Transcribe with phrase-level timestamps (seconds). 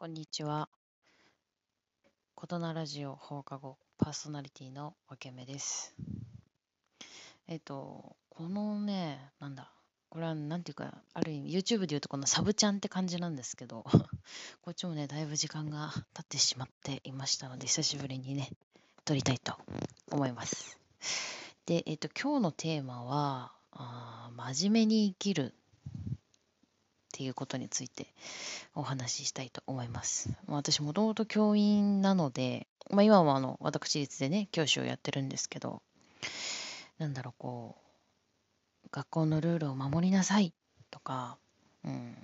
[0.00, 0.68] こんにちは。
[2.36, 5.92] 琴名ラジオ放課後パーソナリティのわけめです。
[7.48, 9.72] えっと、このね、なんだ、
[10.08, 13.84] これはなんていうか、ある意味 YouTube で言うとこのサブちゃんって感じなんですけど、
[14.62, 18.52] こっちもね、だいぶ時間が経ってしまっていましたので、久しぶりにね、
[19.04, 19.58] 撮りたいと
[20.12, 20.78] 思います。
[21.66, 25.56] で、えっと、今日のテーマは、あ真面目に生きる
[27.18, 28.06] っていうことについて
[28.76, 30.28] お話ししたいと思います。
[30.46, 35.82] まあ私もともと教員なので、まあ、今はあの私立でね教師をやってるんですけど
[36.98, 37.76] なんだろうこ
[38.86, 40.54] う学校のルールを守りなさい
[40.92, 41.38] とか、
[41.84, 42.14] うん、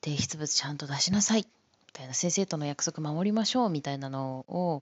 [0.00, 1.46] 提出物ちゃんと出しなさいみ
[1.92, 4.80] たいな先生との約束守りましょうみたいなのを、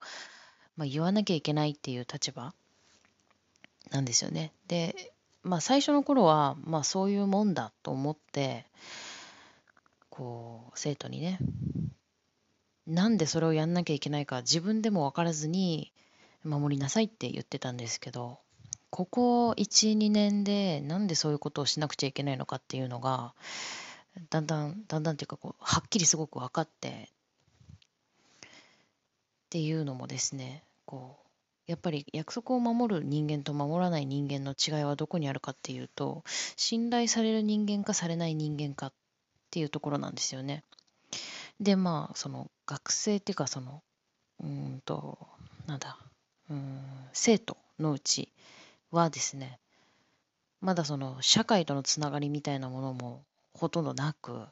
[0.77, 2.53] まあ、言わなきゃいけないっていう立場
[3.93, 4.53] なんですよね。
[4.67, 8.67] でまあ最初の頃は、まあ、そういうもんだと思って
[10.19, 11.39] こう生徒にね。
[12.89, 15.93] なんでそれをやんなきゃいけないか自分でも分からずに
[16.43, 18.39] 守りなさいって言ってたんですけど
[18.91, 23.35] ここ12年でなんでそういうことをしなくちゃいけないのかっていうのが
[24.31, 28.49] だんだんだんだんっていうかこうはっきりすごく分かってっ
[29.51, 31.17] ていうのもですねこ
[31.69, 36.25] うやっぱり約束を守る人間と守らない人間の違いはどこにあるかっていうと
[36.57, 38.93] 信頼される人間かされない人間かっ
[39.49, 40.63] っていうところなんですよね。
[41.59, 43.83] でまあその学生っていうかその
[44.43, 45.19] うんと
[45.67, 45.99] なんだ
[46.51, 46.81] うん
[47.15, 48.33] 生徒のうち
[48.91, 49.59] はですね
[50.61, 53.25] まだその社会とのつながりみたいなものも
[53.55, 54.47] ほとんどなく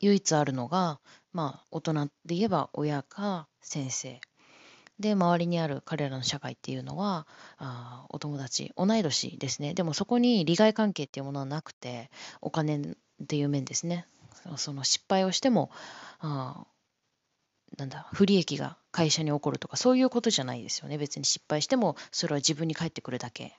[0.00, 1.00] 唯一あるのが
[1.32, 4.20] まあ大人で言えば親か先生
[4.98, 12.10] で周りにある彼らの社会っていうのはあお友達同い年ですねでもそこに利害関係っていうものはなくて
[12.42, 14.06] お金っていう面ですね。
[14.56, 15.70] その失敗をしても
[16.20, 16.64] あ
[17.76, 20.98] なんだ不利益が会社に起こるとかそういうことじゃないですよね。
[20.98, 23.58] 別に失敗してもそれは自分に返ってくるだけ。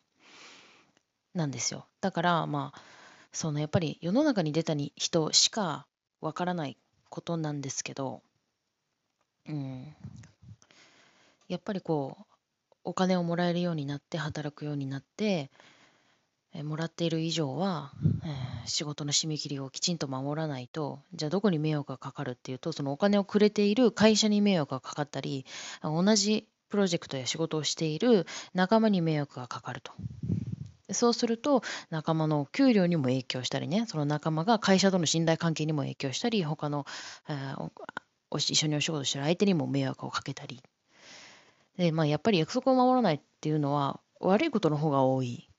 [1.34, 1.86] なんですよ。
[2.02, 2.82] だからまあ
[3.32, 5.86] そのやっぱり世の中に出た人しか
[6.20, 6.78] わからない
[7.10, 8.22] ことなんですけど
[9.48, 9.96] うん。
[11.48, 12.26] やっぱりこう
[12.84, 15.52] お金をもらえるようになって働くようになって
[16.54, 17.92] えもらっている以上は、
[18.26, 25.46] え仕事の締め切りをきちんと守らないとじゃあどこに迷惑がかかるっていうとそのお金をくれている会社に迷惑がかかったり
[25.82, 29.92] 同じプロジェクトや仕事をしている仲間に迷惑がかかると。
[30.94, 36.86] そうすると仲間の給料にも影響したりねその仲間が会社との信頼関係にも影響したり他の、
[37.30, 37.72] えー
[38.38, 40.64] 一緒にお仕事してる相手にも迷惑をかけたり
[41.78, 45.50] で、まあ、やっぱり約束を守らないっていうのは悪いことの方が多い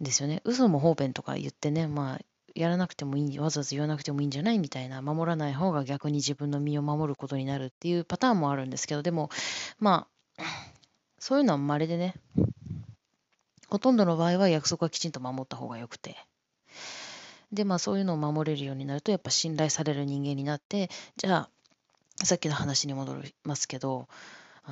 [0.00, 0.40] ですよね。
[0.44, 2.20] 嘘も方便とか言ってね、まあ、
[2.54, 9.30] やらなくてもいい、わざわざ言わなくてもいいんじゃないみたいな、守らない方が逆に自分の身を守ることになるっていうパターンもあるんですけど、でも、
[9.78, 10.06] ま
[10.38, 10.42] あ、
[11.18, 12.14] そういうのは稀でね、
[13.68, 16.16] ほとんどの場合は約束はきちんと守った方がよくて。
[17.52, 21.50] で、まあそういうのを守れるようになると、やっぱ信頼される人間になって、じゃあ、
[22.24, 24.08] さっきの話に戻りますけど、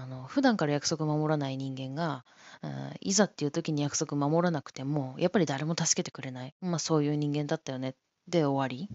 [0.01, 2.25] あの普段から約束守らない人間が、
[2.63, 2.71] うん
[3.01, 7.95] いざっていう時に約束守らなくてもやっぱり誰も助けてくれない、まあ、そういう人間だったよね。
[8.29, 8.89] で終わり。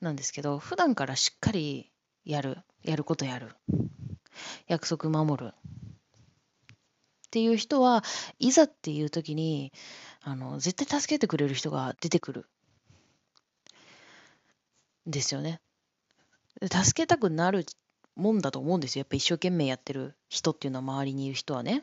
[0.00, 1.90] なんですけど普段からしっかり
[2.24, 2.58] やる。
[2.82, 3.50] やることやる。
[4.66, 5.52] 約束守る。
[5.52, 5.52] っ
[7.30, 8.02] ていう人は
[8.38, 9.72] いざっていう時に
[10.22, 12.46] あの絶対助けてくれる人が出てくる。
[15.06, 15.60] ですよね。
[16.62, 17.64] 助けたくなる
[18.20, 19.00] もんだと思うんですよ。
[19.00, 21.82] やっぱ一生懸命やってる人っていうのは周りにいる人はね。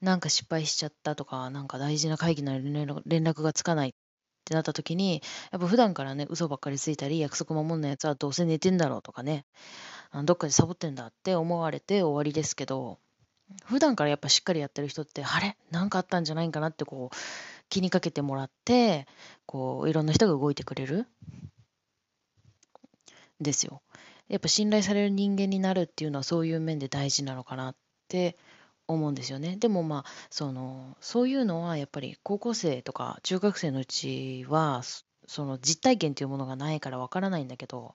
[0.00, 2.52] なんか失敗しちゃったとか、なんか大事な会議の
[3.06, 3.92] 連絡がつかないっ
[4.44, 9.46] てなった時に、やっぱ普段からね、嘘ばっかりついたり、約束守んないやつはどうせ寝てんだろうとかね、
[10.24, 12.98] どっかでサボってんだって思われて終わりですけど、
[13.64, 15.56] 普段からやっぱしっかりやってる人って、あれ？
[15.70, 17.16] なんかあったんじゃないかなってこう、
[17.70, 19.06] 気にかけてもらって、
[19.46, 21.06] こう、いろんな人が動いてくれる。
[23.40, 23.82] ですよ。
[24.28, 27.76] やっぱ信頼される人間になるっていうのはそういう面で大事なのかなっ
[28.08, 28.36] て
[28.86, 29.56] 思うんですよね。
[29.56, 34.82] でもまあそのそういうのはやっぱり高校生とか中学生のうちは
[35.26, 37.94] その実体験というものがないからわからないんだけど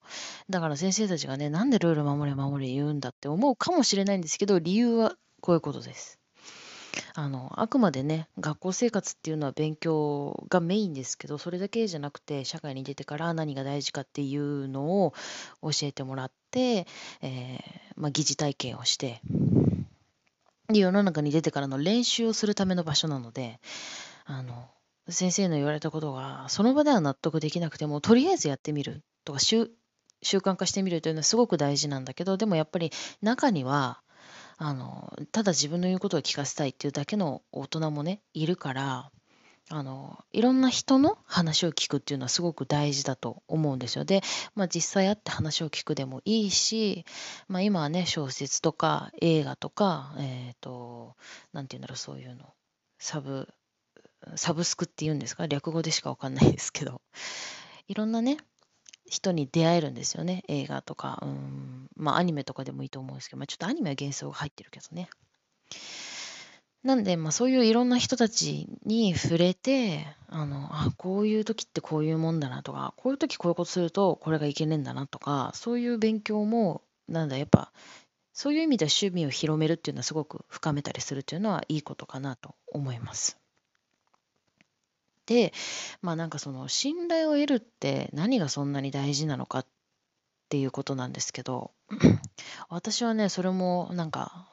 [0.50, 6.19] だから先生たちがねなんでルール守れ守れ言うんだって思うかもしれないんですけど理由はこういうことです。
[7.14, 15.14] あのあくまでね学校生活っていうのは勉強がメインですけどそれだけじゃなくて社会に出てから何が大事かっていうのを
[15.62, 16.88] 教えてもらって、
[17.22, 19.22] えーまあ、疑似体験をして
[20.68, 23.60] で世の中に出てからの練習をするための場所なので
[24.26, 24.70] あの
[25.10, 29.72] 先生の言われたことがその場では納得できなくてもとりあえずやってみるとか習
[30.24, 32.92] 慣化してみるというのはすごく大事なんだけどでもやっぱり
[33.22, 34.02] 中には
[34.62, 39.10] あのただ自分の言うことを聞かせたいっていうだけの大人もねいるから
[39.70, 44.04] あのいろんな人の話を聞くっていうのはすごく大事だと思うんですよ。
[44.04, 44.22] で、
[44.56, 47.06] まあ、実際会って話を聞くでもいいし、
[47.48, 51.16] まあ、今はね小説とか映画とかえっ、ー、と
[51.54, 52.54] 何て言うんだろうそういうの
[52.98, 53.48] サブ
[54.36, 55.48] サブスクっていうんですか？
[55.48, 57.02] 略語でしかわかんないですけど。
[57.88, 58.38] いろんなね
[59.06, 61.20] 人に出会えるんですよね映画とか。
[61.24, 61.89] うん。
[62.00, 65.10] まあアニメとかでもいいと思うんですけど、まあ、ちょっとアニメは幻想が入ってるけどね
[66.84, 77.72] なんで、まあ、そういういろんな人たちに触れてあのあこういう時ってこういうもんだなとかこういう時こういうことするとこれがいけねえんだなとかそういう勉強もなんだやっぱ
[78.32, 83.38] そういう意味では趣味を広めるっていうのはすごく深めたりするっていうのはいいことかなと思います。
[85.26, 85.54] で
[86.02, 89.66] まあなんかその信頼を得るって何がそんなに大事なのかっ
[90.50, 91.72] ていうことなんですけど
[92.70, 94.50] 私はねそれもなんか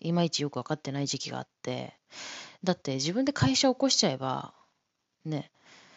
[0.00, 1.98] いまいちよく分かってない時期があって
[2.62, 4.54] だって自分で会社を起こしちゃえば
[5.24, 5.50] ね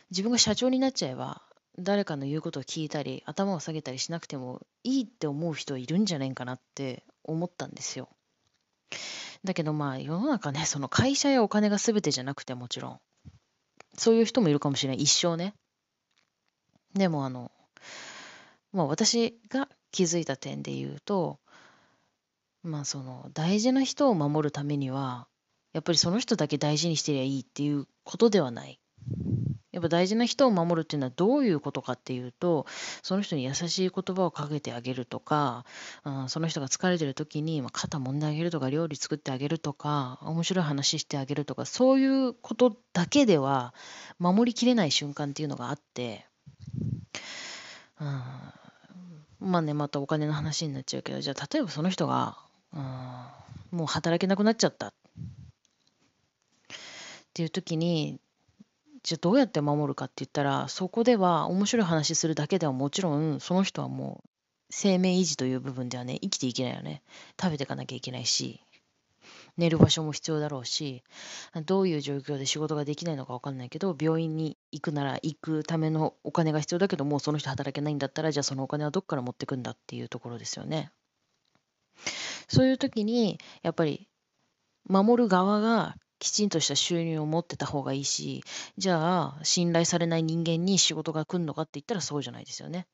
[0.10, 1.42] 自分が社長になっちゃえば
[1.80, 8.10] 誰かの言うことを聞いたり頭を下げたりしなくてもいいって思う人いるんじゃないかなって思ったんですよ。
[9.44, 13.00] だけどまあ世の中ねその会社やお金が全てじゃなくてもちろん
[13.98, 15.54] そういう人もいるかもしれない一生ね。
[16.94, 17.52] でもあの
[18.74, 21.40] まあ私が気づいた点で言うと
[22.64, 25.28] まあその大事な人を守るためには
[25.74, 28.80] やっぱりその人だけ大事にしてりゃいいっていうことではない。
[29.72, 32.66] やっぱ大事な人を守るっていうのはどういうことかっていうと
[33.02, 35.66] その人に優しい言葉をかけてあげるとか、
[36.04, 43.74] うん、その人が疲れてる時に肩揉んであげるとか料理作ってあげるとか面白い話してあげるとかそういうことだけでは
[44.20, 46.26] 守りきれない瞬間っていうのがあって、
[48.02, 48.22] うん、
[49.42, 52.38] まあねまたお金の話になっちゃうけどじゃあ例えばその人が
[52.74, 52.80] う
[53.76, 54.92] ん、もう働けなくなっちゃったっ
[57.34, 58.20] ていう時に
[59.04, 64.30] じゃあどうやって守るかって言ったらそこでは面白い話するだけではもちろんその人はもう
[64.70, 67.02] 生命維持という部分ではね生きていけないよね。
[67.42, 68.62] 食べていかなきゃいけないし。
[69.58, 71.04] 寝る場所も必要だろうし
[71.66, 80.92] どういう状況で仕事ができないのか分かんないけど病院に行くなら行くためのお金が必要だけどもうその人働けないんだったらじゃあそのお金はどっから持ってくんだっていうところですよね。
[82.48, 84.08] そういう時にやっぱり
[84.88, 88.44] 守る側がきちんとした収入を持ってた方がいいし
[88.78, 92.88] じゃあ信頼されない人間に仕事が来るのかって言ったらそうじゃないですよね。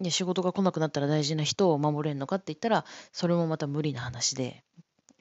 [0.00, 4.62] で仕事が来なくなったら大事な人を守れるのかって言ったらそれもまた無理な話で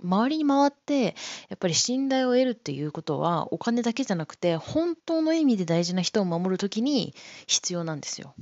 [0.03, 1.15] 周りに回って
[1.49, 7.13] やっぱり信頼を得るっていうことはお金だけじゃなくて本当の意味で大事な人を守る時に
[7.47, 8.35] 必要なんですよ。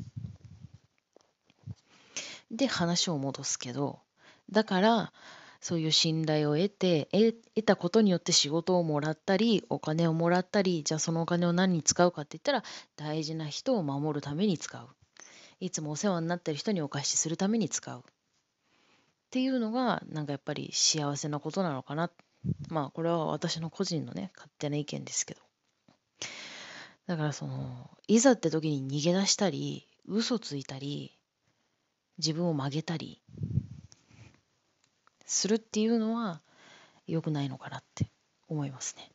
[2.52, 4.00] で話を戻すけど
[4.52, 5.14] だから
[5.60, 7.08] そういう信頼を得て
[7.56, 12.64] 得たことによって仕事をもらったりお金をもらったりじゃあそのお金を何に使うかって言ったら
[12.98, 14.88] 大事な人を守るために使う
[15.62, 18.04] いつもお世話になってる人にお貸しするために使う
[19.34, 22.12] っていうのがなんかやっぱり幸せなことなのかな
[22.70, 25.42] まあこれは私の個人のね勝手な意見ですけど
[27.08, 31.18] だからそのいざって時に逃げ出したり嘘ついたり
[32.20, 33.24] 自分を曲げたり
[35.26, 36.44] するっていうのは
[37.08, 38.12] 良くないのかなって
[38.48, 39.13] 思いますね。